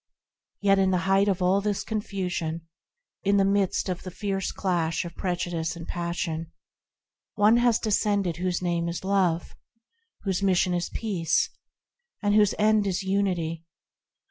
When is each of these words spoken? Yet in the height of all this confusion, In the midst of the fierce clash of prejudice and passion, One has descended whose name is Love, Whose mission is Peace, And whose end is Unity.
Yet 0.61 0.79
in 0.79 0.89
the 0.89 1.01
height 1.05 1.27
of 1.27 1.43
all 1.43 1.61
this 1.61 1.83
confusion, 1.83 2.67
In 3.21 3.37
the 3.37 3.45
midst 3.45 3.87
of 3.87 4.01
the 4.01 4.09
fierce 4.09 4.51
clash 4.51 5.05
of 5.05 5.15
prejudice 5.15 5.75
and 5.75 5.87
passion, 5.87 6.51
One 7.35 7.57
has 7.57 7.77
descended 7.77 8.37
whose 8.37 8.63
name 8.63 8.87
is 8.89 9.03
Love, 9.03 9.53
Whose 10.23 10.41
mission 10.41 10.73
is 10.73 10.89
Peace, 10.89 11.51
And 12.19 12.33
whose 12.33 12.55
end 12.57 12.87
is 12.87 13.03
Unity. 13.03 13.63